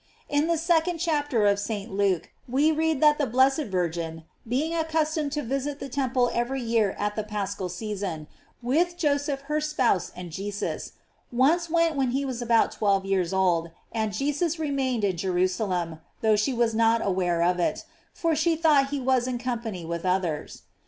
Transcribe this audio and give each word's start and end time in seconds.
In 0.27 0.47
the 0.47 0.57
second 0.57 0.97
chapter 0.97 1.45
of 1.45 1.59
St. 1.59 1.91
Luke 1.93 2.31
we 2.49 2.71
read 2.71 3.01
that 3.01 3.19
the 3.19 3.27
blessed 3.27 3.65
Virgin, 3.65 4.23
being 4.47 4.73
accustomed 4.73 5.31
to 5.33 5.43
visit 5.43 5.79
the 5.79 5.89
temple 5.89 6.31
every 6.33 6.59
year 6.59 6.95
at 6.97 7.15
the 7.15 7.21
paschal 7.23 7.69
sea 7.69 7.95
son, 7.95 8.25
with 8.63 8.97
Joseph 8.97 9.41
her 9.41 9.61
spouse 9.61 10.11
and 10.15 10.31
Jesus, 10.31 10.93
once 11.31 11.69
went 11.69 11.95
when 11.97 12.09
he 12.17 12.25
was 12.25 12.41
about 12.41 12.71
twelve 12.71 13.05
years 13.05 13.31
old, 13.31 13.69
and 13.91 14.11
Jesus 14.11 14.57
remained 14.57 15.03
in 15.03 15.17
Jerusalem, 15.17 15.99
though 16.21 16.35
she 16.35 16.51
was 16.51 16.73
not 16.73 17.05
aware 17.05 17.43
of 17.43 17.59
it 17.59 17.85
for 18.11 18.35
she 18.35 18.55
thought 18.55 18.89
he 18.89 18.99
was 18.99 19.27
in 19.27 19.37
company 19.37 19.85
with 19.85 20.03
others. 20.03 20.63